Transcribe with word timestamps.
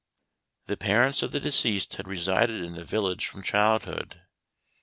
The 0.65 0.77
parents 0.77 1.21
of 1.21 1.31
the 1.31 1.39
deceased 1.39 1.93
had 1.97 2.07
resided 2.07 2.63
in 2.63 2.73
the 2.73 2.83
village 2.83 3.27
from 3.27 3.43
childhood. 3.43 4.23